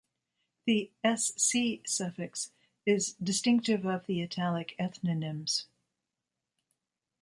The 0.65 0.89
-sc- 1.05 1.87
suffix 1.87 2.49
is 2.87 3.13
"distinctive 3.21 3.85
of 3.85 4.07
the 4.07 4.23
Italic 4.23 4.73
ethnonyms". 4.79 5.65